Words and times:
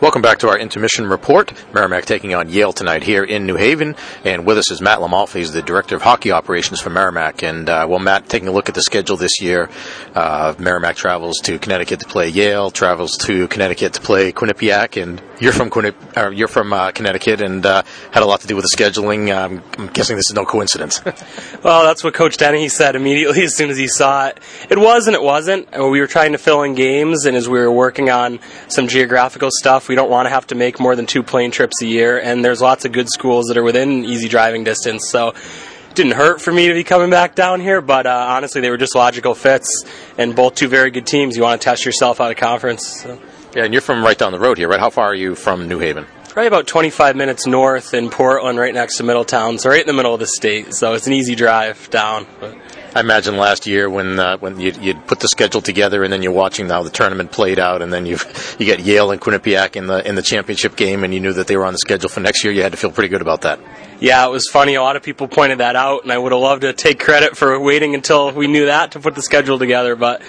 Welcome 0.00 0.22
back 0.22 0.40
to 0.40 0.48
our 0.48 0.58
intermission 0.58 1.06
report. 1.06 1.52
Merrimack 1.72 2.04
taking 2.04 2.34
on 2.34 2.50
Yale 2.50 2.72
tonight 2.72 3.04
here 3.04 3.22
in 3.22 3.46
New 3.46 3.54
Haven, 3.54 3.94
and 4.24 4.44
with 4.44 4.58
us 4.58 4.72
is 4.72 4.80
Matt 4.80 4.98
Lamalfa. 4.98 5.38
He's 5.38 5.52
the 5.52 5.62
director 5.62 5.94
of 5.94 6.02
hockey 6.02 6.32
operations 6.32 6.80
for 6.80 6.90
Merrimack. 6.90 7.44
And 7.44 7.70
uh, 7.70 7.86
well, 7.88 8.00
Matt, 8.00 8.28
taking 8.28 8.48
a 8.48 8.52
look 8.52 8.68
at 8.68 8.74
the 8.74 8.82
schedule 8.82 9.16
this 9.16 9.40
year, 9.40 9.70
uh, 10.14 10.54
Merrimack 10.58 10.96
travels 10.96 11.38
to 11.44 11.60
Connecticut 11.60 12.00
to 12.00 12.06
play 12.06 12.28
Yale, 12.28 12.72
travels 12.72 13.16
to 13.18 13.46
Connecticut 13.46 13.94
to 13.94 14.00
play 14.00 14.32
Quinnipiac, 14.32 15.00
and 15.00 15.22
you're 15.38 15.52
from 15.52 15.70
Quinnip- 15.70 16.16
or 16.16 16.32
you're 16.32 16.48
from 16.48 16.72
uh, 16.72 16.90
Connecticut, 16.90 17.40
and 17.40 17.64
uh, 17.64 17.84
had 18.10 18.24
a 18.24 18.26
lot 18.26 18.40
to 18.40 18.48
do 18.48 18.56
with 18.56 18.64
the 18.68 18.76
scheduling. 18.76 19.34
Um, 19.34 19.62
I'm 19.78 19.86
guessing 19.86 20.16
this 20.16 20.28
is 20.28 20.34
no 20.34 20.44
coincidence. 20.44 21.02
well, 21.62 21.84
that's 21.84 22.02
what 22.02 22.14
Coach 22.14 22.36
Dennehy 22.36 22.68
said 22.68 22.96
immediately 22.96 23.42
as 23.44 23.56
soon 23.56 23.70
as 23.70 23.78
he 23.78 23.86
saw 23.86 24.26
it. 24.26 24.40
It 24.68 24.78
was 24.78 25.06
and 25.06 25.14
it 25.14 25.22
wasn't. 25.22 25.70
We 25.72 26.00
were 26.00 26.08
trying 26.08 26.32
to 26.32 26.38
fill 26.38 26.62
in 26.62 26.74
games, 26.74 27.26
and 27.26 27.36
as 27.36 27.48
we 27.48 27.60
were 27.60 27.72
working 27.72 28.10
on 28.10 28.40
some 28.68 28.88
geographical 28.88 29.50
stuff, 29.52 29.83
we 29.88 29.94
don't 29.94 30.10
want 30.10 30.26
to 30.26 30.30
have 30.30 30.46
to 30.48 30.54
make 30.54 30.80
more 30.80 30.96
than 30.96 31.06
two 31.06 31.22
plane 31.22 31.50
trips 31.50 31.82
a 31.82 31.86
year, 31.86 32.20
and 32.20 32.44
there's 32.44 32.60
lots 32.60 32.84
of 32.84 32.92
good 32.92 33.08
schools 33.08 33.46
that 33.46 33.56
are 33.56 33.62
within 33.62 34.04
easy 34.04 34.28
driving 34.28 34.64
distance. 34.64 35.10
So 35.10 35.28
it 35.28 35.94
didn't 35.94 36.12
hurt 36.12 36.40
for 36.40 36.52
me 36.52 36.68
to 36.68 36.74
be 36.74 36.84
coming 36.84 37.10
back 37.10 37.34
down 37.34 37.60
here, 37.60 37.80
but 37.80 38.06
uh, 38.06 38.26
honestly, 38.28 38.60
they 38.60 38.70
were 38.70 38.76
just 38.76 38.94
logical 38.94 39.34
fits, 39.34 39.84
and 40.18 40.34
both 40.34 40.54
two 40.54 40.68
very 40.68 40.90
good 40.90 41.06
teams. 41.06 41.36
You 41.36 41.42
want 41.42 41.60
to 41.60 41.64
test 41.64 41.84
yourself 41.84 42.20
out 42.20 42.30
of 42.30 42.36
conference. 42.36 43.02
So. 43.02 43.20
Yeah, 43.54 43.64
and 43.64 43.72
you're 43.72 43.82
from 43.82 44.02
right 44.02 44.18
down 44.18 44.32
the 44.32 44.40
road 44.40 44.58
here, 44.58 44.68
right? 44.68 44.80
How 44.80 44.90
far 44.90 45.06
are 45.06 45.14
you 45.14 45.34
from 45.34 45.68
New 45.68 45.78
Haven? 45.78 46.06
Right 46.34 46.48
about 46.48 46.66
25 46.66 47.14
minutes 47.14 47.46
north 47.46 47.94
in 47.94 48.10
Portland, 48.10 48.58
right 48.58 48.74
next 48.74 48.96
to 48.96 49.04
Middletown, 49.04 49.58
so 49.58 49.70
right 49.70 49.80
in 49.80 49.86
the 49.86 49.92
middle 49.92 50.12
of 50.12 50.18
the 50.18 50.26
state. 50.26 50.74
So 50.74 50.94
it's 50.94 51.06
an 51.06 51.12
easy 51.12 51.36
drive 51.36 51.88
down. 51.90 52.26
But. 52.40 52.56
I 52.94 53.00
imagine 53.00 53.36
last 53.36 53.66
year 53.66 53.90
when 53.90 54.20
uh, 54.20 54.38
when 54.38 54.60
you 54.60 54.72
you 54.80 54.94
put 54.94 55.18
the 55.18 55.26
schedule 55.26 55.60
together 55.60 56.04
and 56.04 56.12
then 56.12 56.22
you're 56.22 56.32
watching 56.32 56.68
how 56.68 56.84
the 56.84 56.90
tournament 56.90 57.32
played 57.32 57.58
out 57.58 57.82
and 57.82 57.92
then 57.92 58.06
you 58.10 58.18
you 58.58 58.66
get 58.66 58.80
Yale 58.80 59.10
and 59.10 59.20
Quinnipiac 59.20 59.74
in 59.74 59.88
the 59.88 60.06
in 60.06 60.14
the 60.14 60.22
championship 60.22 60.76
game 60.76 61.02
and 61.02 61.12
you 61.12 61.20
knew 61.20 61.32
that 61.32 61.48
they 61.48 61.56
were 61.56 61.64
on 61.64 61.72
the 61.72 61.78
schedule 61.78 62.08
for 62.08 62.20
next 62.20 62.44
year. 62.44 62.52
You 62.52 62.62
had 62.62 62.72
to 62.72 62.78
feel 62.78 62.92
pretty 62.92 63.08
good 63.08 63.22
about 63.22 63.40
that. 63.42 63.58
Yeah, 64.04 64.26
it 64.26 64.30
was 64.30 64.50
funny. 64.52 64.74
A 64.74 64.82
lot 64.82 64.96
of 64.96 65.02
people 65.02 65.28
pointed 65.28 65.60
that 65.60 65.76
out, 65.76 66.02
and 66.02 66.12
I 66.12 66.18
would 66.18 66.32
have 66.32 66.40
loved 66.40 66.60
to 66.60 66.74
take 66.74 67.00
credit 67.00 67.38
for 67.38 67.58
waiting 67.58 67.94
until 67.94 68.32
we 68.32 68.48
knew 68.48 68.66
that 68.66 68.92
to 68.92 69.00
put 69.00 69.14
the 69.14 69.22
schedule 69.22 69.58
together. 69.58 69.96
But 69.96 70.20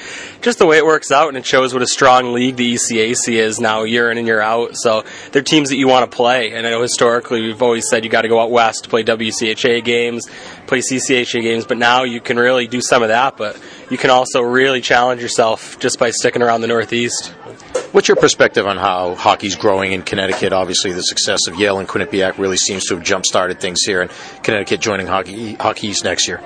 just 0.42 0.60
the 0.60 0.66
way 0.66 0.78
it 0.78 0.86
works 0.86 1.12
out, 1.12 1.28
and 1.28 1.36
it 1.36 1.46
shows 1.46 1.74
what 1.74 1.82
a 1.82 1.88
strong 1.88 2.32
league 2.32 2.56
the 2.56 2.76
ECAC 2.76 3.34
is 3.34 3.60
now, 3.60 3.84
year 3.84 4.10
in 4.10 4.18
and 4.18 4.28
year 4.28 4.40
out. 4.40 4.78
So 4.78 5.04
they're 5.34 5.42
teams 5.42 5.72
that 5.72 5.76
you 5.76 5.90
want 5.90 6.10
to 6.10 6.16
play. 6.16 6.54
And 6.54 6.66
I 6.66 6.70
know 6.70 6.82
historically 6.82 7.42
we've 7.42 7.62
always 7.62 7.90
said 7.90 8.06
you 8.06 8.10
got 8.10 8.22
to 8.22 8.30
go 8.30 8.40
out 8.40 8.50
west, 8.50 8.86
to 8.86 8.90
play 8.90 9.04
WCHA 9.04 9.84
games, 9.84 10.30
play 10.68 10.80
CCHA 10.80 11.42
games, 11.42 11.66
but 11.66 11.78
now 11.78 12.04
you 12.04 12.22
can 12.22 12.38
really 12.38 12.55
do 12.68 12.82
some 12.82 13.04
of 13.04 13.10
that, 13.10 13.38
but 13.38 13.60
you 13.90 13.98
can 13.98 14.10
also 14.10 14.42
really 14.42 14.82
challenge 14.82 15.22
yourself 15.22 15.78
just 15.80 16.00
by 16.00 16.12
sticking 16.12 16.42
around 16.42 16.62
the 16.62 16.68
Northeast. 16.68 17.28
What's 17.92 18.08
your 18.08 18.18
perspective 18.18 18.66
on 18.66 18.78
how 18.78 19.16
hockey's 19.16 19.56
growing 19.56 19.94
in 19.94 20.02
Connecticut? 20.02 20.54
Obviously, 20.54 20.92
the 20.92 21.04
success 21.04 21.48
of 21.48 21.56
Yale 21.56 21.80
and 21.80 21.88
Quinnipiac 21.88 22.38
really 22.38 22.58
seems 22.58 22.86
to 22.86 22.96
have 22.96 23.04
jump 23.04 23.26
started 23.26 23.60
things 23.60 23.84
here, 23.86 24.02
and 24.02 24.12
Connecticut 24.44 24.82
joining 24.82 25.08
Hockey, 25.08 25.54
Hockey 25.54 25.88
East 25.88 26.04
next 26.04 26.28
year. 26.28 26.42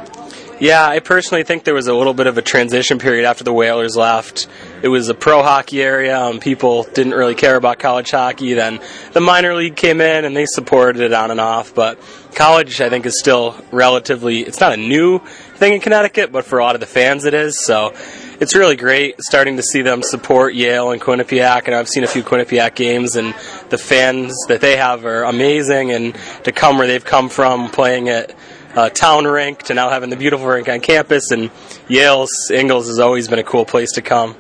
Yeah, 0.60 0.86
I 0.86 1.00
personally 1.00 1.44
think 1.44 1.64
there 1.64 1.74
was 1.74 1.88
a 1.88 1.96
little 1.96 2.14
bit 2.14 2.28
of 2.28 2.38
a 2.38 2.42
transition 2.42 3.00
period 3.00 3.26
after 3.26 3.46
the 3.46 3.54
Whalers 3.54 3.96
left. 3.96 4.48
It 4.82 4.88
was 4.88 5.10
a 5.10 5.14
pro 5.14 5.44
hockey 5.44 5.82
area. 5.82 6.18
Um, 6.18 6.40
people 6.40 6.84
didn't 6.84 7.14
really 7.14 7.36
care 7.36 7.58
about 7.58 7.80
college 7.80 8.12
hockey. 8.12 8.54
Then 8.54 8.80
the 9.12 9.20
minor 9.20 9.54
league 9.54 9.76
came 9.76 10.00
in 10.00 10.24
and 10.24 10.36
they 10.36 10.46
supported 10.46 11.02
it 11.02 11.12
on 11.12 11.32
and 11.32 11.40
off. 11.42 11.76
But 11.76 12.00
college, 12.34 12.80
I 12.80 12.90
think, 12.90 13.06
is 13.06 13.20
still 13.20 13.56
relatively, 13.72 14.40
it's 14.40 14.62
not 14.62 14.72
a 14.72 14.78
new 14.78 15.20
thing 15.56 15.74
in 15.74 15.82
Connecticut, 15.82 16.32
but 16.32 16.46
for 16.46 16.60
a 16.60 16.64
lot 16.64 16.76
of 16.76 16.82
the 16.82 16.88
fans 16.88 17.26
it 17.26 17.34
is. 17.34 17.62
So 17.66 17.94
it's 18.40 18.56
really 18.56 18.78
great 18.78 19.22
starting 19.22 19.58
to 19.58 19.64
see 19.64 19.82
them 19.82 20.02
support 20.02 20.54
Yale 20.54 20.92
and 20.92 21.02
Quinnipiac. 21.02 21.66
And 21.66 21.76
I've 21.76 21.90
seen 21.90 22.06
a 22.06 22.08
few 22.08 22.24
Quinnipiac 22.24 22.76
games, 22.76 23.18
and 23.18 23.34
the 23.70 23.78
fans 23.78 24.34
that 24.48 24.62
they 24.62 24.78
have 24.78 25.06
are 25.06 25.24
amazing. 25.24 25.92
And 25.92 26.18
to 26.46 26.54
come 26.54 26.78
where 26.78 26.88
they've 26.88 27.04
come 27.04 27.28
from, 27.28 27.70
playing 27.70 28.08
at 28.08 28.34
uh, 28.76 28.90
town 28.90 29.26
rink 29.26 29.64
to 29.64 29.74
now 29.74 29.90
having 29.90 30.10
the 30.10 30.16
beautiful 30.16 30.46
rink 30.46 30.70
on 30.70 30.80
campus, 30.80 31.32
and 31.32 31.52
Yale's 31.88 32.52
Ingalls 32.52 32.88
has 32.88 33.00
always 33.00 33.28
been 33.28 33.40
a 33.40 33.44
cool 33.44 33.66
place 33.66 33.92
to 33.94 34.02
come. 34.02 34.36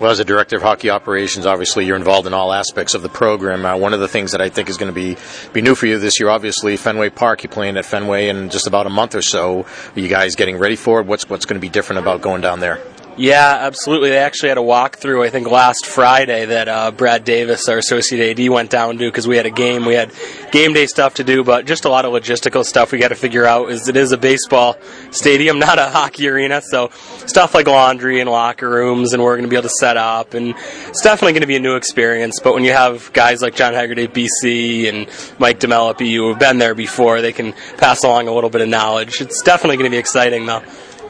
Well, 0.00 0.10
as 0.10 0.18
a 0.18 0.24
director 0.24 0.56
of 0.56 0.62
hockey 0.62 0.90
operations, 0.90 1.46
obviously 1.46 1.86
you're 1.86 1.96
involved 1.96 2.26
in 2.26 2.34
all 2.34 2.52
aspects 2.52 2.94
of 2.94 3.02
the 3.02 3.08
program. 3.08 3.64
Uh, 3.64 3.76
one 3.76 3.94
of 3.94 4.00
the 4.00 4.08
things 4.08 4.32
that 4.32 4.40
I 4.40 4.48
think 4.48 4.68
is 4.68 4.76
going 4.76 4.92
to 4.92 4.94
be 4.94 5.16
be 5.52 5.62
new 5.62 5.76
for 5.76 5.86
you 5.86 5.98
this 6.00 6.18
year, 6.18 6.30
obviously 6.30 6.76
Fenway 6.76 7.10
Park. 7.10 7.44
You're 7.44 7.52
playing 7.52 7.76
at 7.76 7.84
Fenway 7.84 8.28
in 8.28 8.50
just 8.50 8.66
about 8.66 8.86
a 8.86 8.90
month 8.90 9.14
or 9.14 9.22
so. 9.22 9.66
Are 9.94 10.00
you 10.00 10.08
guys 10.08 10.34
getting 10.34 10.58
ready 10.58 10.76
for 10.76 11.00
it? 11.00 11.06
What's 11.06 11.28
what's 11.28 11.46
going 11.46 11.56
to 11.56 11.60
be 11.60 11.68
different 11.68 12.00
about 12.00 12.22
going 12.22 12.40
down 12.40 12.58
there? 12.58 12.80
Yeah, 13.16 13.58
absolutely. 13.60 14.10
They 14.10 14.18
actually 14.18 14.48
had 14.48 14.58
a 14.58 14.62
walkthrough, 14.62 15.24
I 15.24 15.30
think, 15.30 15.48
last 15.48 15.86
Friday 15.86 16.46
that 16.46 16.66
uh, 16.66 16.90
Brad 16.90 17.24
Davis, 17.24 17.68
our 17.68 17.78
associate 17.78 18.38
AD, 18.38 18.48
went 18.48 18.70
down 18.70 18.98
to 18.98 19.06
because 19.06 19.28
we 19.28 19.36
had 19.36 19.46
a 19.46 19.50
game. 19.50 19.84
We 19.84 19.94
had 19.94 20.12
game 20.50 20.72
day 20.72 20.86
stuff 20.86 21.14
to 21.14 21.24
do, 21.24 21.44
but 21.44 21.64
just 21.64 21.84
a 21.84 21.88
lot 21.88 22.04
of 22.04 22.12
logistical 22.12 22.64
stuff 22.64 22.90
we 22.90 22.98
got 22.98 23.08
to 23.08 23.14
figure 23.14 23.44
out. 23.44 23.70
Is 23.70 23.86
it 23.86 23.96
is 23.96 24.10
a 24.10 24.18
baseball 24.18 24.76
stadium, 25.12 25.58
not 25.60 25.78
a 25.78 25.90
hockey 25.90 26.26
arena, 26.26 26.60
so 26.60 26.90
stuff 27.26 27.54
like 27.54 27.68
laundry 27.68 28.20
and 28.20 28.28
locker 28.28 28.68
rooms, 28.68 29.12
and 29.12 29.22
we're 29.22 29.36
going 29.36 29.44
to 29.44 29.50
be 29.50 29.56
able 29.56 29.68
to 29.68 29.74
set 29.78 29.96
up, 29.96 30.34
and 30.34 30.54
it's 30.88 31.02
definitely 31.02 31.34
going 31.34 31.42
to 31.42 31.46
be 31.46 31.56
a 31.56 31.60
new 31.60 31.76
experience. 31.76 32.40
But 32.42 32.54
when 32.54 32.64
you 32.64 32.72
have 32.72 33.12
guys 33.12 33.42
like 33.42 33.54
John 33.54 33.74
Haggerty 33.74 34.04
at 34.04 34.12
BC 34.12 34.88
and 34.88 35.08
Mike 35.38 35.60
Demelope 35.60 36.00
who 36.00 36.30
have 36.30 36.40
been 36.40 36.58
there 36.58 36.74
before, 36.74 37.20
they 37.20 37.32
can 37.32 37.52
pass 37.78 38.02
along 38.02 38.26
a 38.26 38.32
little 38.32 38.50
bit 38.50 38.60
of 38.60 38.68
knowledge. 38.68 39.20
It's 39.20 39.40
definitely 39.42 39.76
going 39.76 39.88
to 39.88 39.94
be 39.94 39.98
exciting, 39.98 40.46
though. 40.46 40.64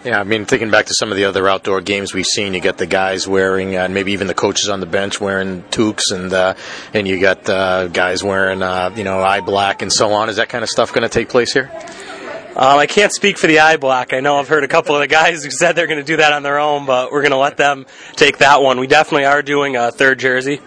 Yeah, 0.05 0.21
I 0.21 0.25
mean, 0.25 0.45
thinking 0.45 0.71
back 0.71 0.85
to 0.87 0.95
some 0.95 1.11
of 1.11 1.17
the 1.17 1.25
other 1.25 1.49
outdoor 1.49 1.81
games 1.81 2.13
we've 2.13 2.27
seen, 2.27 2.53
you 2.53 2.61
get 2.61 2.77
the 2.77 2.87
guys 2.87 3.27
wearing, 3.27 3.75
uh, 3.75 3.85
and 3.85 3.95
maybe 3.95 4.13
even 4.13 4.27
the 4.27 4.35
coaches 4.35 4.69
on 4.69 4.81
the 4.81 4.87
bench 4.87 5.19
wearing 5.19 5.63
toques, 5.71 6.11
and 6.11 6.31
uh, 6.31 6.55
and 6.93 7.09
you 7.09 7.19
got 7.19 7.49
uh, 7.49 7.89
guys 7.89 8.23
wearing, 8.23 8.63
uh, 8.63 8.93
you 8.95 9.03
know, 9.03 9.23
eye 9.23 9.41
black 9.41 9.81
and 9.81 9.91
so 9.91 10.13
on. 10.13 10.29
Is 10.29 10.37
that 10.37 10.51
kind 10.51 10.63
of 10.63 10.69
stuff 10.69 10.93
going 10.93 11.05
to 11.05 11.09
take 11.09 11.31
place 11.31 11.55
here? 11.55 11.71
Um, 12.57 12.79
I 12.79 12.87
can't 12.87 13.13
speak 13.13 13.39
for 13.39 13.47
the 13.47 13.61
eye 13.61 13.79
black. 13.79 14.13
I 14.13 14.21
know 14.21 14.37
I've 14.37 14.47
heard 14.47 14.63
a 14.63 14.69
couple 14.69 14.95
of 14.95 15.01
the 15.01 15.09
guys 15.09 15.43
who 15.43 15.51
said 15.51 15.73
they're 15.73 15.87
going 15.87 15.99
to 15.99 16.05
do 16.05 16.19
that 16.19 16.35
on 16.35 16.43
their 16.43 16.59
own, 16.59 16.85
but 16.85 17.11
we're 17.11 17.23
going 17.23 17.33
to 17.33 17.39
let 17.39 17.57
them 17.57 17.87
take 18.13 18.39
that 18.39 18.61
one. 18.63 18.79
We 18.79 18.87
definitely 18.87 19.25
are 19.25 19.43
doing 19.43 19.75
a 19.75 19.91
third 19.91 20.19
jersey. 20.19 20.61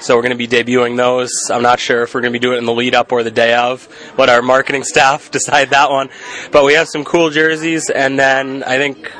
So 0.00 0.16
we're 0.16 0.22
going 0.22 0.36
to 0.36 0.36
be 0.36 0.48
debuting 0.48 0.96
those. 0.96 1.30
I'm 1.50 1.62
not 1.62 1.80
sure 1.80 2.02
if 2.02 2.14
we're 2.14 2.20
going 2.20 2.32
to 2.32 2.38
be 2.38 2.42
doing 2.42 2.56
it 2.56 2.58
in 2.58 2.66
the 2.66 2.74
lead 2.74 2.94
up 2.94 3.12
or 3.12 3.22
the 3.22 3.30
day 3.30 3.54
of. 3.54 3.88
Let 4.18 4.28
our 4.28 4.42
marketing 4.42 4.84
staff 4.84 5.30
decide 5.30 5.70
that 5.70 5.90
one. 5.90 6.10
But 6.52 6.64
we 6.64 6.74
have 6.74 6.88
some 6.88 7.04
cool 7.04 7.30
jerseys, 7.30 7.90
and 7.90 8.18
then 8.18 8.62
I 8.64 8.76
think 8.76 9.10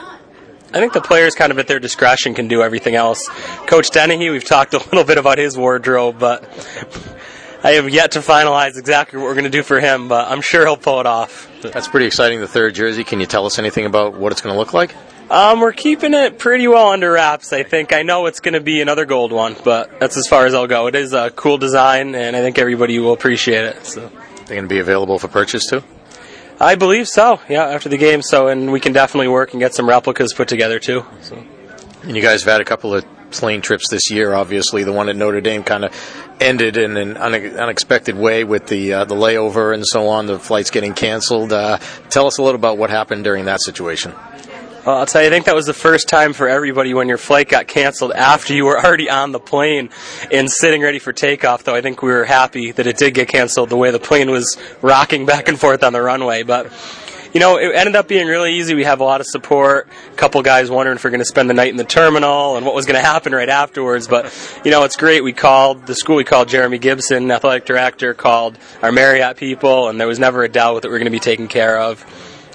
I 0.74 0.80
think 0.80 0.92
the 0.92 1.00
players 1.00 1.36
kind 1.36 1.52
of 1.52 1.58
at 1.60 1.68
their 1.68 1.78
discretion 1.78 2.34
can 2.34 2.48
do 2.48 2.60
everything 2.60 2.96
else. 2.96 3.28
Coach 3.66 3.90
Dennehy, 3.92 4.30
we've 4.30 4.44
talked 4.44 4.74
a 4.74 4.78
little 4.90 5.04
bit 5.04 5.18
about 5.18 5.38
his 5.38 5.56
wardrobe, 5.56 6.18
but 6.18 6.42
I 7.62 7.72
have 7.72 7.88
yet 7.88 8.12
to 8.12 8.18
finalize 8.18 8.76
exactly 8.76 9.18
what 9.18 9.26
we're 9.26 9.34
going 9.34 9.44
to 9.44 9.50
do 9.50 9.62
for 9.62 9.78
him, 9.78 10.08
but 10.08 10.28
I'm 10.28 10.40
sure 10.40 10.66
he'll 10.66 10.76
pull 10.76 10.98
it 10.98 11.06
off. 11.06 11.48
That's 11.62 11.88
pretty 11.88 12.06
exciting, 12.06 12.40
the 12.40 12.48
third 12.48 12.74
jersey. 12.74 13.04
Can 13.04 13.20
you 13.20 13.26
tell 13.26 13.46
us 13.46 13.58
anything 13.58 13.86
about 13.86 14.14
what 14.14 14.32
it's 14.32 14.40
going 14.40 14.52
to 14.52 14.58
look 14.58 14.74
like? 14.74 14.94
Um, 15.30 15.60
we're 15.60 15.72
keeping 15.72 16.12
it 16.12 16.38
pretty 16.38 16.68
well 16.68 16.88
under 16.88 17.12
wraps, 17.12 17.52
I 17.52 17.62
think. 17.62 17.92
I 17.92 18.02
know 18.02 18.26
it's 18.26 18.40
going 18.40 18.54
to 18.54 18.60
be 18.60 18.80
another 18.80 19.06
gold 19.06 19.32
one, 19.32 19.56
but 19.64 19.98
that's 19.98 20.16
as 20.16 20.26
far 20.28 20.46
as 20.46 20.54
I'll 20.54 20.66
go. 20.66 20.86
It 20.86 20.94
is 20.94 21.12
a 21.12 21.30
cool 21.30 21.56
design, 21.56 22.14
and 22.14 22.36
I 22.36 22.40
think 22.40 22.58
everybody 22.58 22.98
will 22.98 23.12
appreciate 23.12 23.64
it. 23.64 23.86
So. 23.86 24.00
They're 24.00 24.56
going 24.56 24.64
to 24.64 24.68
be 24.68 24.80
available 24.80 25.18
for 25.18 25.28
purchase 25.28 25.66
too? 25.66 25.82
I 26.60 26.74
believe 26.74 27.08
so. 27.08 27.40
Yeah, 27.48 27.66
after 27.66 27.88
the 27.88 27.96
game. 27.96 28.22
So, 28.22 28.48
and 28.48 28.70
we 28.70 28.80
can 28.80 28.92
definitely 28.92 29.28
work 29.28 29.52
and 29.52 29.60
get 29.60 29.74
some 29.74 29.88
replicas 29.88 30.34
put 30.34 30.48
together 30.48 30.78
too. 30.78 31.04
So. 31.22 31.42
And 32.02 32.14
you 32.14 32.22
guys 32.22 32.42
have 32.42 32.52
had 32.52 32.60
a 32.60 32.64
couple 32.64 32.94
of 32.94 33.04
plane 33.30 33.62
trips 33.62 33.88
this 33.88 34.10
year. 34.10 34.34
Obviously, 34.34 34.84
the 34.84 34.92
one 34.92 35.08
at 35.08 35.16
Notre 35.16 35.40
Dame 35.40 35.64
kind 35.64 35.84
of 35.84 36.34
ended 36.40 36.76
in 36.76 36.96
an 36.96 37.16
unexpected 37.16 38.16
way 38.16 38.44
with 38.44 38.66
the 38.66 38.92
uh, 38.92 39.04
the 39.04 39.14
layover 39.14 39.74
and 39.74 39.84
so 39.86 40.08
on. 40.08 40.26
The 40.26 40.38
flights 40.38 40.70
getting 40.70 40.94
canceled. 40.94 41.52
Uh, 41.52 41.78
tell 42.10 42.26
us 42.26 42.38
a 42.38 42.42
little 42.42 42.58
about 42.58 42.78
what 42.78 42.90
happened 42.90 43.24
during 43.24 43.46
that 43.46 43.60
situation. 43.62 44.12
Well, 44.84 44.98
I'll 44.98 45.06
tell 45.06 45.22
you, 45.22 45.28
I 45.28 45.30
think 45.30 45.46
that 45.46 45.54
was 45.54 45.64
the 45.64 45.72
first 45.72 46.08
time 46.08 46.34
for 46.34 46.46
everybody 46.46 46.92
when 46.92 47.08
your 47.08 47.16
flight 47.16 47.48
got 47.48 47.66
canceled 47.66 48.12
after 48.12 48.52
you 48.52 48.66
were 48.66 48.78
already 48.78 49.08
on 49.08 49.32
the 49.32 49.40
plane 49.40 49.88
and 50.30 50.50
sitting 50.50 50.82
ready 50.82 50.98
for 50.98 51.10
takeoff. 51.10 51.64
Though 51.64 51.74
I 51.74 51.80
think 51.80 52.02
we 52.02 52.12
were 52.12 52.26
happy 52.26 52.70
that 52.70 52.86
it 52.86 52.98
did 52.98 53.14
get 53.14 53.28
canceled 53.28 53.70
the 53.70 53.78
way 53.78 53.92
the 53.92 53.98
plane 53.98 54.30
was 54.30 54.58
rocking 54.82 55.24
back 55.24 55.48
and 55.48 55.58
forth 55.58 55.82
on 55.82 55.94
the 55.94 56.02
runway. 56.02 56.42
But 56.42 56.70
you 57.32 57.40
know, 57.40 57.56
it 57.56 57.74
ended 57.74 57.96
up 57.96 58.08
being 58.08 58.26
really 58.26 58.56
easy. 58.56 58.74
We 58.74 58.84
have 58.84 59.00
a 59.00 59.04
lot 59.04 59.22
of 59.22 59.26
support. 59.26 59.88
A 60.12 60.16
couple 60.16 60.42
guys 60.42 60.70
wondering 60.70 60.96
if 60.96 61.04
we're 61.04 61.10
going 61.10 61.18
to 61.18 61.24
spend 61.24 61.48
the 61.48 61.54
night 61.54 61.70
in 61.70 61.78
the 61.78 61.84
terminal 61.84 62.58
and 62.58 62.66
what 62.66 62.74
was 62.74 62.84
going 62.84 63.00
to 63.00 63.06
happen 63.06 63.32
right 63.34 63.48
afterwards. 63.48 64.06
But, 64.06 64.32
you 64.66 64.70
know, 64.70 64.84
it's 64.84 64.96
great. 64.96 65.24
We 65.24 65.32
called 65.32 65.86
the 65.86 65.94
school, 65.94 66.16
we 66.16 66.24
called 66.24 66.48
Jeremy 66.48 66.76
Gibson, 66.76 67.30
athletic 67.30 67.64
director, 67.64 68.12
called 68.12 68.58
our 68.82 68.92
Marriott 68.92 69.38
people, 69.38 69.88
and 69.88 69.98
there 69.98 70.06
was 70.06 70.18
never 70.18 70.44
a 70.44 70.48
doubt 70.48 70.82
that 70.82 70.90
we 70.90 70.94
are 70.94 70.98
going 70.98 71.06
to 71.06 71.10
be 71.10 71.18
taken 71.18 71.48
care 71.48 71.80
of. 71.80 72.04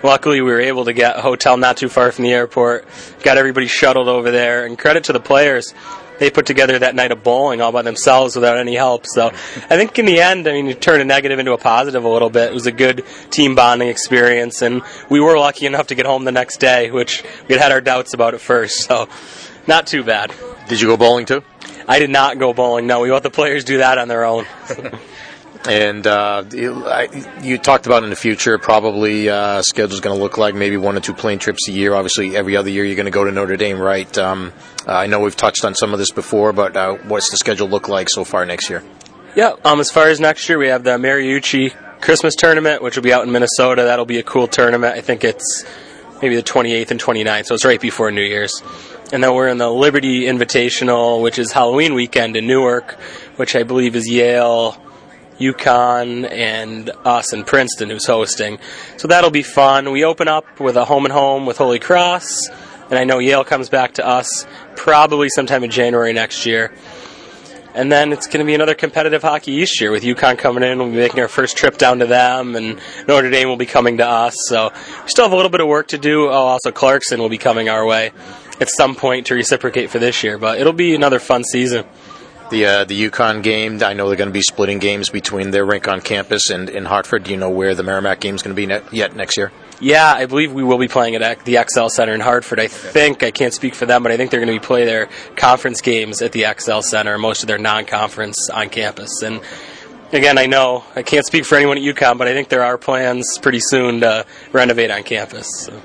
Luckily, 0.01 0.42
we 0.42 0.50
were 0.51 0.62
able 0.62 0.86
to 0.86 0.94
get 0.94 1.18
a 1.18 1.22
hotel 1.22 1.57
not 1.57 1.78
too 1.78 1.90
far 1.90 2.12
from 2.12 2.24
the 2.24 2.31
airport, 2.31 2.88
got 3.24 3.38
everybody 3.38 3.68
shuttled 3.68 4.07
over 4.07 4.31
there, 4.31 4.66
and 4.66 4.78
credit 4.78 5.06
to 5.06 5.13
the 5.13 5.19
players. 5.19 5.74
They 6.19 6.30
put 6.30 6.46
together 6.46 6.78
that 6.80 6.96
night 6.96 7.12
of 7.12 7.24
bowling 7.24 7.62
all 7.62 7.72
by 7.72 7.81
themselves 7.81 8.36
without 8.36 8.57
any 8.57 8.75
help. 8.75 9.06
So 9.07 9.28
I 9.28 9.78
think 9.78 9.98
in 10.00 10.06
the 10.06 10.19
end, 10.19 10.48
I 10.48 10.51
mean, 10.51 10.68
you 10.68 10.74
turn 10.74 11.00
a 11.00 11.06
negative 11.06 11.40
into 11.40 11.54
a 11.54 11.57
positive 11.57 12.04
a 12.04 12.10
little 12.10 12.30
bit. 12.30 12.51
It 12.51 12.54
was 12.54 12.66
a 12.66 12.74
good 12.74 13.06
team 13.30 13.56
bonding 13.56 13.88
experience, 13.88 14.62
and 14.62 14.81
we 15.10 15.19
were 15.22 15.38
lucky 15.38 15.66
enough 15.66 15.88
to 15.88 15.96
get 15.96 16.06
home 16.06 16.25
the 16.25 16.31
next 16.34 16.57
day, 16.57 16.92
which 16.92 17.24
we 17.48 17.56
had 17.56 17.72
our 17.72 17.81
doubts 17.81 18.13
about 18.13 18.34
at 18.34 18.42
first. 18.42 18.81
So 18.81 19.07
not 19.66 19.88
too 19.88 20.04
bad. 20.04 20.34
Did 20.68 20.81
you 20.81 20.88
go 20.88 20.98
bowling 20.98 21.25
too? 21.25 21.42
I 21.88 22.00
did 22.00 22.10
not 22.10 22.38
go 22.38 22.54
bowling. 22.54 22.86
No, 22.86 23.00
we 23.00 23.12
let 23.12 23.24
the 23.24 23.30
players 23.30 23.63
do 23.63 23.78
that 23.78 23.98
on 23.98 24.07
their 24.07 24.25
own. 24.25 24.45
And 25.67 26.07
uh, 26.07 26.45
you, 26.51 27.57
talked 27.57 27.85
about 27.85 28.03
in 28.03 28.09
the 28.09 28.15
future, 28.15 28.57
probably 28.57 29.29
uh, 29.29 29.61
schedule's 29.61 30.00
going 30.00 30.15
to 30.15 30.21
look 30.21 30.38
like 30.38 30.56
maybe 30.56 30.77
one 30.77 30.95
or 30.95 31.01
two 31.01 31.13
plane 31.13 31.38
trips 31.38 31.67
a 31.67 31.71
year. 31.71 31.94
Obviously, 31.94 32.35
every 32.38 32.56
other 32.56 32.69
year 32.69 32.85
you're 32.85 32.95
going 32.95 33.06
to 33.06 33.11
go 33.11 33.25
to 33.25 33.31
Notre 33.31 33.57
Dame, 33.57 33.79
right? 33.79 34.17
Um, 34.17 34.53
I 34.88 35.07
know 35.07 35.19
we've 35.19 35.35
touched 35.35 35.65
on 35.65 35.75
some 35.75 35.91
of 35.91 36.00
this 36.00 36.11
before, 36.11 36.53
but 36.53 36.77
uh, 36.77 36.95
what's 37.03 37.29
the 37.29 37.38
schedule 37.38 37.67
look 37.67 37.89
like 37.89 38.09
so 38.09 38.23
far 38.23 38.45
next 38.45 38.69
year? 38.69 38.83
Yeah, 39.35 39.56
um, 39.65 39.79
as 39.79 39.91
far 39.91 40.07
as 40.07 40.19
next 40.19 40.47
year, 40.47 40.57
we 40.57 40.67
have 40.67 40.83
the 40.83 40.97
Mariucci 40.97 41.73
Christmas 42.01 42.35
tournament, 42.35 42.81
which 42.81 42.95
will 42.95 43.03
be 43.03 43.13
out 43.13 43.25
in 43.25 43.31
Minnesota. 43.31 43.83
That'll 43.83 44.06
be 44.06 44.17
a 44.17 44.23
cool 44.23 44.47
tournament. 44.47 44.95
I 44.95 45.01
think 45.01 45.23
it's 45.23 45.65
maybe 46.21 46.35
the 46.35 46.44
28th 46.44 46.91
and 46.91 47.00
29th, 47.00 47.45
so 47.47 47.56
it's 47.56 47.65
right 47.65 47.81
before 47.81 48.11
New 48.11 48.23
Year's. 48.23 48.63
And 49.11 49.23
then 49.23 49.33
we're 49.33 49.47
in 49.50 49.57
the 49.57 49.69
Liberty 49.69 50.21
Invitational, 50.21 51.21
which 51.21 51.38
is 51.38 51.51
Halloween 51.51 51.94
weekend 51.94 52.35
in 52.35 52.47
Newark, 52.47 52.94
which 53.35 53.56
I 53.56 53.63
believe 53.63 53.95
is 53.95 54.09
Yale, 54.09 54.81
UConn, 55.39 56.30
and 56.30 56.89
us 57.06 57.33
in 57.33 57.44
Princeton 57.44 57.89
who's 57.89 58.06
hosting. 58.06 58.59
So 58.97 59.07
that'll 59.07 59.31
be 59.31 59.44
fun. 59.44 59.91
We 59.91 60.03
open 60.03 60.27
up 60.27 60.59
with 60.59 60.75
a 60.75 60.86
home 60.86 61.06
and 61.06 61.13
home 61.13 61.45
with 61.45 61.57
Holy 61.57 61.80
Cross, 61.80 62.50
and 62.89 63.00
I 63.00 63.03
know 63.03 63.19
Yale 63.19 63.44
comes 63.44 63.69
back 63.69 63.94
to 63.94 64.06
us 64.06 64.45
probably 64.75 65.30
sometime 65.30 65.63
in 65.63 65.71
January 65.71 66.13
next 66.13 66.45
year. 66.45 66.71
And 67.75 67.91
then 67.91 68.12
it's 68.12 68.25
going 68.25 68.39
to 68.39 68.45
be 68.45 68.56
another 68.56 68.74
competitive 68.74 69.21
hockey 69.21 69.51
East 69.51 69.80
year 69.80 69.91
with 69.91 70.03
UConn 70.03 70.39
coming 70.39 70.63
in. 70.63 70.80
We'll 70.80 70.89
be 70.89 70.97
making 70.97 71.19
our 71.19 71.27
first 71.27 71.56
trip 71.56 71.77
down 71.77 72.00
to 72.00 72.07
them, 72.07 72.56
and 72.56 72.80
Notre 73.07 73.30
Dame 73.30 73.47
will 73.47 73.57
be 73.57 73.68
coming 73.68 73.97
to 73.97 74.07
us. 74.07 74.35
So 74.47 74.71
we 75.03 75.09
still 75.09 75.25
have 75.25 75.31
a 75.31 75.35
little 75.35 75.51
bit 75.51 75.62
of 75.62 75.68
work 75.68 75.89
to 75.89 75.97
do. 75.97 76.27
Oh, 76.27 76.31
also 76.31 76.71
Clarkson 76.71 77.19
will 77.19 77.30
be 77.30 77.38
coming 77.38 77.69
our 77.69 77.85
way 77.85 78.12
at 78.59 78.69
some 78.69 78.95
point 78.95 79.27
to 79.27 79.35
reciprocate 79.35 79.89
for 79.92 80.00
this 80.00 80.24
year, 80.24 80.38
but 80.38 80.59
it'll 80.59 80.74
be 80.74 80.95
another 80.95 81.19
fun 81.19 81.44
season. 81.44 81.85
The 82.50 82.66
uh, 82.66 82.84
the 82.86 83.10
UConn 83.10 83.44
game, 83.44 83.84
I 83.84 83.94
know 83.94 84.07
they're 84.07 84.18
going 84.18 84.30
to 84.30 84.34
be 84.34 84.42
splitting 84.42 84.80
games 84.80 85.10
between 85.10 85.51
their 85.51 85.66
rink 85.66 85.88
on 85.88 86.01
campus 86.01 86.50
and 86.50 86.69
in 86.69 86.86
Hartford. 86.86 87.24
Do 87.24 87.31
you 87.31 87.38
know 87.38 87.50
where 87.50 87.75
the 87.75 87.84
Merrimack 87.84 88.19
game 88.19 88.36
is 88.36 88.42
going 88.42 88.56
to 88.56 88.60
be 88.60 88.66
ne- 88.66 88.81
yet 88.92 89.16
next 89.16 89.38
year? 89.38 89.51
Yeah, 89.80 90.12
I 90.12 90.25
believe 90.25 90.51
we 90.51 90.63
will 90.63 90.78
be 90.78 90.88
playing 90.88 91.16
at 91.16 91.46
the 91.46 91.63
XL 91.72 91.88
Center 91.88 92.13
in 92.13 92.19
Hartford. 92.19 92.60
I 92.60 92.68
think 92.68 93.24
I 93.24 93.31
can't 93.31 93.54
speak 93.54 93.75
for 93.75 93.86
them, 93.86 94.04
but 94.04 94.12
I 94.12 94.18
think 94.18 94.31
they're 94.31 94.40
going 94.40 94.54
to 94.54 94.60
be 94.60 94.66
playing 94.66 94.88
their 94.88 95.10
conference 95.36 95.80
games 95.80 96.22
at 96.22 96.31
the 96.31 96.46
XL 96.60 96.81
Center, 96.81 97.18
most 97.18 97.44
of 97.44 97.48
their 97.48 97.60
non-conference 97.60 98.50
on 98.50 98.69
campus. 98.69 99.22
And 99.22 99.42
again, 100.12 100.38
I 100.38 100.48
know 100.48 100.84
I 100.95 101.04
can't 101.04 101.25
speak 101.25 101.45
for 101.45 101.56
anyone 101.56 101.78
at 101.78 101.84
UConn, 101.84 102.18
but 102.18 102.28
I 102.28 102.34
think 102.34 102.50
there 102.50 102.63
are 102.63 102.78
plans 102.78 103.38
pretty 103.42 103.62
soon 103.62 104.02
to 104.02 104.25
renovate 104.52 104.92
on 104.92 105.04
campus. 105.04 105.48
So. 105.66 105.81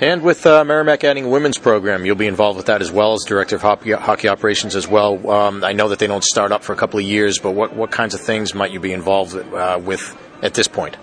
And 0.00 0.22
with 0.22 0.44
uh, 0.44 0.64
Merrimack 0.64 1.04
adding 1.04 1.26
a 1.26 1.28
women's 1.28 1.56
program, 1.56 2.04
you'll 2.04 2.16
be 2.16 2.26
involved 2.26 2.56
with 2.56 2.66
that 2.66 2.82
as 2.82 2.90
well 2.90 3.12
as 3.12 3.22
director 3.24 3.56
of 3.56 3.62
hockey, 3.62 3.92
hockey 3.92 4.28
operations 4.28 4.74
as 4.74 4.88
well. 4.88 5.30
Um, 5.30 5.62
I 5.62 5.72
know 5.72 5.88
that 5.90 6.00
they 6.00 6.08
don't 6.08 6.24
start 6.24 6.50
up 6.50 6.64
for 6.64 6.72
a 6.72 6.76
couple 6.76 6.98
of 6.98 7.04
years, 7.04 7.38
but 7.38 7.52
what, 7.52 7.74
what 7.74 7.92
kinds 7.92 8.12
of 8.14 8.20
things 8.20 8.54
might 8.54 8.72
you 8.72 8.80
be 8.80 8.92
involved 8.92 9.36
uh, 9.36 9.80
with 9.82 10.16
at 10.42 10.54
this 10.54 10.66
point? 10.66 10.96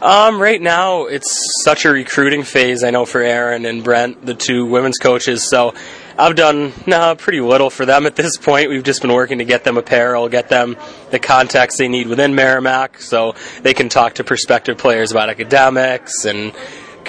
Um, 0.00 0.40
right 0.40 0.62
now, 0.62 1.06
it's 1.06 1.62
such 1.62 1.84
a 1.84 1.90
recruiting 1.90 2.42
phase. 2.42 2.84
I 2.84 2.90
know 2.90 3.04
for 3.04 3.20
Erin 3.20 3.66
and 3.66 3.84
Brent, 3.84 4.24
the 4.24 4.32
two 4.32 4.64
women's 4.64 4.96
coaches. 4.96 5.46
So 5.50 5.74
I've 6.16 6.36
done 6.36 6.72
nah, 6.86 7.16
pretty 7.16 7.40
little 7.40 7.68
for 7.68 7.84
them 7.84 8.06
at 8.06 8.16
this 8.16 8.38
point. 8.38 8.70
We've 8.70 8.82
just 8.82 9.02
been 9.02 9.12
working 9.12 9.38
to 9.38 9.44
get 9.44 9.64
them 9.64 9.76
apparel, 9.76 10.28
get 10.30 10.48
them 10.48 10.78
the 11.10 11.18
contacts 11.18 11.76
they 11.76 11.88
need 11.88 12.06
within 12.06 12.34
Merrimack, 12.34 13.02
so 13.02 13.34
they 13.62 13.74
can 13.74 13.90
talk 13.90 14.14
to 14.14 14.24
prospective 14.24 14.78
players 14.78 15.12
about 15.12 15.28
academics 15.28 16.24
and 16.24 16.54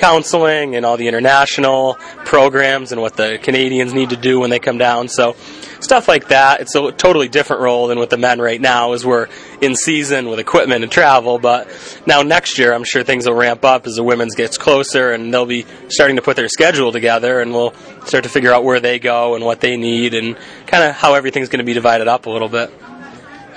counseling 0.01 0.75
and 0.75 0.83
all 0.83 0.97
the 0.97 1.07
international 1.07 1.93
programs 2.25 2.91
and 2.91 2.99
what 2.99 3.15
the 3.15 3.37
Canadians 3.41 3.93
need 3.93 4.09
to 4.09 4.17
do 4.17 4.39
when 4.39 4.49
they 4.49 4.57
come 4.57 4.79
down. 4.79 5.07
So 5.07 5.35
stuff 5.79 6.07
like 6.07 6.29
that. 6.29 6.59
It's 6.59 6.73
a 6.73 6.91
totally 6.91 7.27
different 7.27 7.61
role 7.61 7.85
than 7.85 7.99
with 7.99 8.09
the 8.09 8.17
men 8.17 8.41
right 8.41 8.59
now, 8.59 8.93
as 8.93 9.05
we're 9.05 9.27
in 9.61 9.75
season 9.75 10.27
with 10.27 10.39
equipment 10.39 10.83
and 10.83 10.91
travel. 10.91 11.37
But 11.37 11.69
now 12.07 12.23
next 12.23 12.57
year, 12.57 12.73
I'm 12.73 12.83
sure 12.83 13.03
things 13.03 13.27
will 13.27 13.35
ramp 13.35 13.63
up 13.63 13.85
as 13.85 13.95
the 13.95 14.03
women's 14.03 14.33
gets 14.33 14.57
closer, 14.57 15.11
and 15.11 15.31
they'll 15.31 15.45
be 15.45 15.67
starting 15.89 16.15
to 16.15 16.23
put 16.23 16.35
their 16.35 16.49
schedule 16.49 16.91
together, 16.91 17.39
and 17.39 17.53
we'll 17.53 17.73
start 18.05 18.23
to 18.23 18.29
figure 18.29 18.51
out 18.51 18.63
where 18.63 18.79
they 18.79 18.97
go 18.97 19.35
and 19.35 19.45
what 19.45 19.61
they 19.61 19.77
need, 19.77 20.15
and 20.15 20.35
kind 20.65 20.83
of 20.83 20.95
how 20.95 21.13
everything's 21.13 21.49
going 21.49 21.59
to 21.59 21.65
be 21.65 21.73
divided 21.73 22.07
up 22.07 22.25
a 22.25 22.29
little 22.29 22.49
bit 22.49 22.73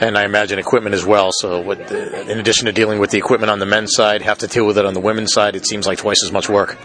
and 0.00 0.18
I 0.18 0.24
imagine 0.24 0.58
equipment 0.58 0.94
as 0.94 1.04
well. 1.04 1.30
So, 1.32 1.70
in 1.70 2.38
addition 2.38 2.66
to 2.66 2.72
dealing 2.72 2.98
with 2.98 3.10
the 3.10 3.18
equipment 3.18 3.50
on 3.50 3.58
the 3.58 3.66
men's 3.66 3.94
side, 3.94 4.22
have 4.22 4.38
to 4.38 4.46
deal 4.46 4.66
with 4.66 4.78
it 4.78 4.84
on 4.84 4.94
the 4.94 5.00
women's 5.00 5.32
side. 5.32 5.56
It 5.56 5.66
seems 5.66 5.86
like 5.86 5.98
twice 5.98 6.22
as 6.24 6.32
much 6.32 6.48
work. 6.48 6.76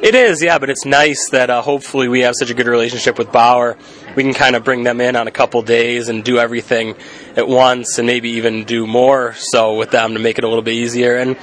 It 0.00 0.14
is, 0.14 0.42
yeah, 0.42 0.58
but 0.58 0.70
it's 0.70 0.84
nice 0.84 1.30
that 1.30 1.50
uh, 1.50 1.60
hopefully 1.60 2.06
we 2.08 2.20
have 2.20 2.34
such 2.38 2.50
a 2.50 2.54
good 2.54 2.66
relationship 2.68 3.18
with 3.18 3.32
Bauer. 3.32 3.76
We 4.14 4.22
can 4.22 4.34
kind 4.34 4.54
of 4.54 4.62
bring 4.62 4.84
them 4.84 5.00
in 5.00 5.16
on 5.16 5.26
a 5.26 5.32
couple 5.32 5.60
days 5.62 6.08
and 6.08 6.22
do 6.22 6.38
everything 6.38 6.94
at 7.36 7.48
once, 7.48 7.98
and 7.98 8.06
maybe 8.06 8.30
even 8.30 8.64
do 8.64 8.86
more 8.86 9.34
so 9.34 9.74
with 9.76 9.90
them 9.90 10.14
to 10.14 10.20
make 10.20 10.38
it 10.38 10.44
a 10.44 10.48
little 10.48 10.62
bit 10.62 10.74
easier. 10.74 11.16
And 11.16 11.36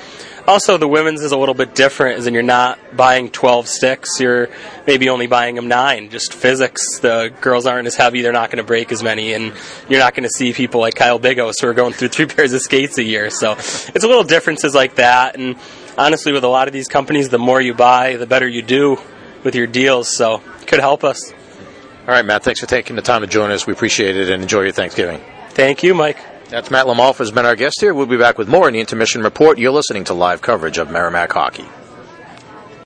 also, 0.48 0.78
the 0.78 0.88
women's 0.88 1.22
is 1.22 1.32
a 1.32 1.38
little 1.38 1.56
bit 1.56 1.74
different, 1.74 2.20
as 2.20 2.28
in 2.28 2.34
you're 2.34 2.44
not 2.44 2.80
buying 2.96 3.30
12 3.30 3.68
sticks, 3.68 4.20
you're 4.20 4.50
maybe 4.86 5.10
only 5.10 5.28
buying 5.28 5.56
them 5.56 5.68
nine. 5.68 6.10
Just 6.10 6.34
physics. 6.34 7.00
The 7.00 7.34
girls 7.42 7.66
aren't 7.66 7.88
as 7.88 7.96
heavy, 7.96 8.22
they're 8.22 8.32
not 8.32 8.52
going 8.52 8.58
to 8.58 8.68
break 8.68 8.92
as 8.92 9.02
many, 9.02 9.34
and 9.34 9.54
you're 9.90 10.00
not 10.00 10.14
going 10.14 10.24
to 10.24 10.30
see 10.30 10.54
people 10.54 10.82
like 10.82 10.96
Kyle 10.96 11.20
Bigos 11.20 11.54
who 11.62 11.68
are 11.68 11.74
going 11.74 11.94
through 11.94 12.08
three 12.16 12.28
pairs 12.28 12.54
of 12.54 12.62
skates 12.62 12.98
a 12.98 13.04
year. 13.04 13.30
So 13.30 13.54
it's 13.54 14.04
a 14.04 14.08
little 14.08 14.24
differences 14.24 14.76
like 14.76 14.96
that. 14.96 15.36
And 15.36 15.56
honestly, 15.98 16.32
with 16.32 16.44
a 16.44 16.50
lot 16.50 16.68
of 16.68 16.74
these 16.74 16.88
companies, 16.88 17.30
the 17.30 17.40
more 17.40 17.60
you 17.60 17.74
buy, 17.74 18.18
the 18.18 18.28
better 18.28 18.48
you 18.48 18.62
do 18.62 19.00
with 19.44 19.56
your 19.56 19.68
deals. 19.68 20.16
So 20.16 20.42
it 20.62 20.68
could 20.68 20.80
help 20.80 21.04
us. 21.04 21.32
All 22.08 22.14
right, 22.14 22.26
Matt, 22.26 22.44
thanks 22.44 22.60
for 22.60 22.68
taking 22.68 22.96
the 22.96 23.02
time 23.02 23.22
to 23.22 23.28
join 23.28 23.50
us. 23.50 23.66
We 23.66 23.74
appreciate 23.74 24.16
it 24.16 24.30
and 24.30 24.44
enjoy 24.44 24.62
your 24.62 24.74
Thanksgiving. 24.74 25.22
Thank 25.50 25.82
you, 25.82 25.96
Mike. 25.96 26.35
That's 26.50 26.70
Matt 26.70 26.86
Lamalfa 26.86 27.18
has 27.20 27.32
been 27.32 27.46
our 27.46 27.56
guest 27.56 27.82
here. 27.82 27.94
We'll 27.94 28.06
be 28.06 28.18
back 28.18 28.38
with 28.38 28.48
more 28.48 28.68
in 28.68 28.74
the 28.76 28.80
Intermission 28.80 29.24
Report. 29.24 29.58
You're 29.58 29.72
listening 29.72 30.04
to 30.06 30.14
live 30.14 30.42
coverage 30.42 30.78
of 30.78 30.92
Merrimack 30.92 31.32
Hockey. 31.32 31.66